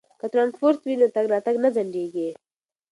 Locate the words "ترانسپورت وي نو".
0.33-1.07